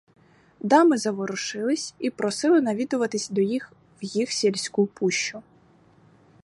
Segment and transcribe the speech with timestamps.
[0.61, 5.43] Дами заворушились і просили навідуватись до їх в їх сільську пущу.